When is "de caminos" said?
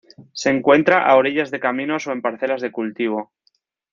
1.51-2.07